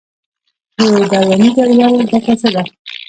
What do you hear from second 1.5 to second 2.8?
جدول ګټه څه ده.